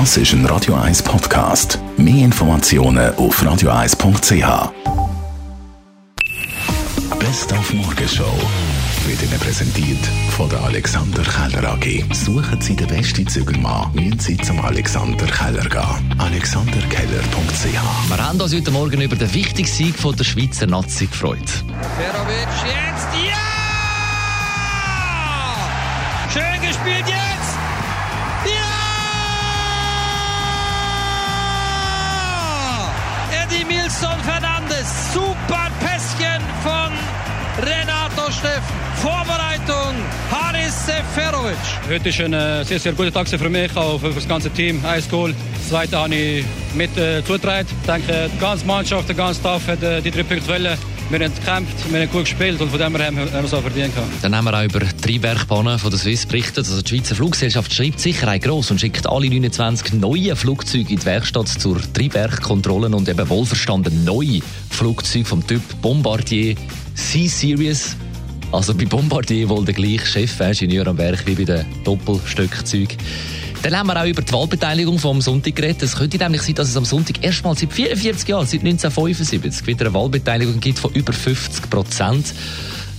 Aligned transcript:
Das 0.00 0.16
ist 0.16 0.32
ein 0.32 0.44
Radio 0.46 0.74
1 0.74 1.04
Podcast. 1.04 1.78
Mehr 1.96 2.24
Informationen 2.24 3.14
auf 3.14 3.40
radio1.ch. 3.40 4.72
Best 7.20 7.52
auf 7.52 7.72
Morgenshow 7.72 8.36
wird 9.06 9.22
Ihnen 9.22 9.38
präsentiert 9.38 10.04
von 10.36 10.48
der 10.48 10.64
Alexander 10.64 11.22
Keller 11.22 11.74
AG. 11.74 12.12
Suchen 12.12 12.60
Sie 12.60 12.74
den 12.74 12.88
besten 12.88 13.24
Zügelmann, 13.28 13.94
müssen 13.94 14.18
Sie 14.18 14.36
zum 14.38 14.60
Alexander 14.64 15.26
Keller 15.26 15.68
gehen. 15.68 16.14
AlexanderKeller.ch 16.18 18.08
Wir 18.08 18.26
haben 18.26 18.40
uns 18.40 18.52
heute 18.52 18.72
Morgen 18.72 19.00
über 19.00 19.14
den 19.14 19.32
wichtigen 19.32 19.68
Sieg 19.68 19.96
von 19.96 20.16
der 20.16 20.24
Schweizer 20.24 20.66
Nazi 20.66 21.06
gefreut. 21.06 21.38
Serovic 21.38 22.48
jetzt, 22.64 23.14
ja! 23.30 23.38
Schön 26.32 26.60
gespielt 26.68 27.06
jetzt! 27.06 27.43
Ja! 33.84 33.90
Eddie 33.90 34.33
Vorbereitung, 39.04 39.94
Haris 40.30 40.86
Seferovic. 40.86 41.58
Heute 41.90 42.08
ist 42.08 42.20
ein 42.22 42.32
äh, 42.32 42.64
sehr, 42.64 42.80
sehr 42.80 42.94
guter 42.94 43.12
Tag 43.12 43.28
für 43.28 43.50
mich, 43.50 43.76
auch 43.76 43.98
für 43.98 44.08
das 44.08 44.26
ganze 44.26 44.48
Team. 44.48 44.82
Goal. 45.10 45.34
Das 45.58 45.68
zweite 45.68 45.98
habe 45.98 46.14
ich 46.14 46.44
mit 46.74 46.96
äh, 46.96 47.22
zugetragen. 47.22 47.68
Ich 47.82 47.86
denke, 47.86 48.30
die 48.34 48.38
ganze 48.38 48.64
Mannschaft, 48.64 49.06
der 49.06 49.14
ganze 49.14 49.40
Staff 49.40 49.68
hat 49.68 49.82
äh, 49.82 50.00
die 50.00 50.10
drei 50.10 50.22
Punkte 50.22 50.48
wollen. 50.48 50.78
Wir 51.10 51.18
haben 51.18 51.34
gekämpft, 51.34 51.92
wir 51.92 52.00
haben 52.00 52.10
gut 52.12 52.24
gespielt 52.24 52.58
und 52.62 52.70
von 52.70 52.78
dem 52.78 52.96
her 52.96 53.06
haben 53.08 53.16
wir 53.18 53.44
es 53.44 53.52
auch 53.52 53.60
verdient. 53.60 53.94
Gehabt. 53.94 54.08
Dann 54.22 54.34
haben 54.34 54.46
wir 54.46 54.58
auch 54.58 54.64
über 54.64 54.80
die 54.80 54.96
Triebwerkbahnen 54.96 55.78
von 55.78 55.90
der 55.90 56.00
Swiss 56.00 56.24
berichtet. 56.24 56.56
Also 56.56 56.80
die 56.80 56.88
Schweizer 56.88 57.14
Fluggesellschaft 57.14 57.74
schreibt 57.74 58.00
Sicherheit 58.00 58.42
gross 58.42 58.70
und 58.70 58.80
schickt 58.80 59.06
alle 59.06 59.28
29 59.28 59.92
neue 60.00 60.34
Flugzeuge 60.34 60.94
in 60.94 60.98
die 60.98 61.04
Werkstatt 61.04 61.48
zur 61.48 61.78
Triebwerkkontrollen 61.92 62.94
und 62.94 63.06
eben 63.06 63.28
wohlverstanden 63.28 64.02
neue 64.06 64.40
Flugzeuge 64.70 65.26
vom 65.26 65.46
Typ 65.46 65.60
Bombardier 65.82 66.54
C-Series. 66.94 67.96
Also 68.54 68.72
bei 68.72 68.84
Bombardier 68.84 69.48
wohl 69.48 69.64
der 69.64 69.74
gleiche 69.74 70.06
Chefingenieur 70.06 70.86
am 70.86 70.96
Werk 70.96 71.26
wie 71.26 71.34
bei 71.34 71.42
den 71.42 71.66
Doppelstöckzeugen. 71.82 72.96
Dann 73.64 73.76
haben 73.76 73.88
wir 73.88 74.00
auch 74.00 74.06
über 74.06 74.22
die 74.22 74.32
Wahlbeteiligung 74.32 74.96
vom 75.00 75.20
Sonntag 75.20 75.56
geredet. 75.56 75.82
Es 75.82 75.96
könnte 75.96 76.18
nämlich 76.18 76.42
sein, 76.42 76.54
dass 76.54 76.68
es 76.68 76.76
am 76.76 76.84
Sonntag 76.84 77.24
erstmals 77.24 77.60
seit 77.60 77.72
44 77.72 78.28
Jahren, 78.28 78.46
seit 78.46 78.60
1975, 78.60 79.66
wieder 79.66 79.86
eine 79.86 79.94
Wahlbeteiligung 79.94 80.60
gibt 80.60 80.78
von 80.78 80.92
über 80.92 81.12
50 81.12 81.68
Prozent. 81.68 82.32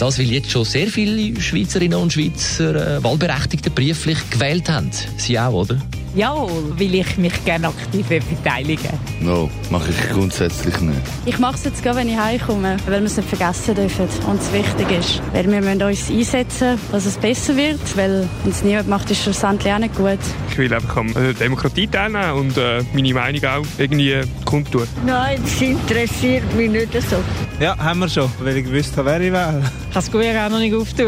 Das, 0.00 0.18
weil 0.18 0.32
jetzt 0.32 0.50
schon 0.50 0.64
sehr 0.64 0.88
viele 0.88 1.40
Schweizerinnen 1.40 1.98
und 1.98 2.12
Schweizer 2.12 2.96
äh, 2.96 3.04
Wahlberechtigte 3.04 3.70
brieflich 3.70 4.18
gewählt 4.30 4.68
haben. 4.68 4.90
Sie 5.16 5.38
auch, 5.38 5.52
oder? 5.52 5.78
Ja, 6.16 6.34
weil 6.34 6.94
ich 6.94 7.18
mich 7.18 7.44
gerne 7.44 7.68
aktiv 7.68 8.06
beteilige. 8.08 8.88
No, 9.20 9.50
mache 9.68 9.90
ich 9.90 10.08
grundsätzlich 10.08 10.80
nicht. 10.80 10.98
Ich 11.26 11.38
mache 11.38 11.56
es 11.56 11.64
jetzt 11.64 11.82
gerade, 11.82 11.98
wenn 11.98 12.08
ich 12.08 12.16
heimkomme, 12.16 12.78
weil 12.86 13.00
wir 13.00 13.06
es 13.06 13.18
nicht 13.18 13.28
vergessen 13.28 13.74
dürfen 13.74 14.08
und 14.26 14.40
es 14.40 14.50
wichtig 14.50 14.98
ist. 14.98 15.20
Weil 15.34 15.50
wir 15.50 15.60
müssen 15.60 15.82
uns 15.82 16.10
einsetzen, 16.10 16.78
dass 16.90 17.04
es 17.04 17.18
besser 17.18 17.54
wird, 17.54 17.96
weil 17.98 18.26
wenn 18.44 18.50
es 18.50 18.64
niemand 18.64 18.88
macht, 18.88 19.10
ist 19.10 19.18
es 19.18 19.24
schlussendlich 19.24 19.70
auch 19.70 19.78
nicht 19.78 19.94
gut. 19.94 20.18
Ich 20.50 20.56
will 20.56 20.72
einfach 20.72 20.96
an 20.96 21.12
der 21.12 21.34
Demokratie 21.34 21.86
teilnehmen 21.86 22.32
und 22.32 22.56
äh, 22.56 22.82
meine 22.94 23.12
Meinung 23.12 23.44
auch 23.44 23.66
irgendwie 23.76 24.18
kundtun. 24.46 24.88
Nein, 25.04 25.38
das 25.42 25.60
interessiert 25.60 26.54
mich 26.54 26.70
nicht 26.70 26.94
so. 27.10 27.16
Ja, 27.60 27.76
haben 27.78 28.00
wir 28.00 28.08
schon, 28.08 28.30
weil 28.40 28.56
ich 28.56 28.64
gewusst 28.64 28.96
habe, 28.96 29.10
wer 29.10 29.20
ich 29.20 29.32
wähle. 29.32 29.62
Ich 29.88 29.92
kann 29.92 30.02
es 30.02 30.12
gut 30.12 30.24
auch 30.24 30.50
noch 30.50 30.58
nicht 30.58 30.74
auftun. 30.74 31.06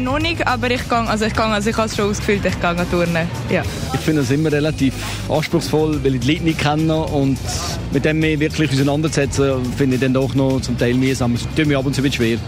noch 0.00 0.18
nicht, 0.18 0.46
aber 0.46 0.70
ich 0.70 0.88
gehe, 0.88 0.98
also 0.98 1.24
ich 1.24 1.34
gehe, 1.34 1.44
also 1.44 1.70
ich 1.70 1.76
habe 1.76 1.88
es 1.88 1.96
schon 1.96 2.10
ausgefüllt, 2.10 2.44
ich 2.44 2.60
gehe 2.60 2.86
turnen. 2.90 3.28
Ja. 3.50 3.62
Ich 3.92 4.00
finde 4.04 4.22
das 4.22 4.30
immer 4.30 4.52
relativ 4.52 4.94
anspruchsvoll, 5.28 6.02
weil 6.04 6.16
ich 6.16 6.20
die 6.20 6.32
Leute 6.32 6.44
nicht 6.44 6.58
kenne 6.58 6.96
und 6.96 7.38
mit 7.92 8.04
dem 8.04 8.20
mich 8.20 8.38
wirklich 8.38 8.70
auseinandersetzen, 8.70 9.64
finde 9.76 9.96
ich 9.96 10.00
dann 10.00 10.14
doch 10.14 10.34
noch 10.34 10.60
zum 10.60 10.78
Teil 10.78 10.94
mühsam. 10.94 11.34
Es 11.34 11.42
tut 11.56 11.66
mir 11.66 11.78
ab 11.78 11.86
und 11.86 11.94
zu 11.94 12.00
ein 12.00 12.04
bisschen 12.04 12.24
schwer. 12.24 12.38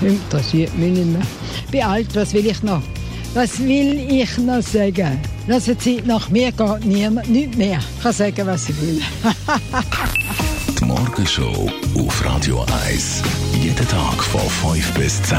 Hm. 0.00 0.08
Interessiert 0.08 0.76
mich 0.78 0.92
nicht 0.92 1.06
mehr. 1.06 1.22
Bin 1.70 1.82
alt, 1.82 2.14
was 2.14 2.32
will 2.32 2.46
ich 2.46 2.62
noch? 2.62 2.82
Was 3.34 3.58
will 3.58 3.98
ich 4.10 4.38
noch 4.38 4.62
sagen? 4.62 5.20
Lass 5.46 5.64
Zeit 5.64 6.06
nach 6.06 6.28
mir 6.30 6.52
geht 6.52 6.84
niemand, 6.84 7.28
nicht 7.28 7.56
mehr. 7.56 7.78
Ich 7.96 8.02
kann 8.02 8.12
sagen, 8.12 8.46
was 8.46 8.68
ich 8.68 8.80
will. 8.80 9.00
die 10.80 10.84
Morgenshow 10.84 11.70
auf 11.96 12.24
Radio 12.24 12.64
1. 12.86 13.22
Jeden 13.60 13.88
Tag 13.88 14.22
von 14.22 14.74
5 14.74 14.92
bis 14.94 15.22
10. 15.22 15.38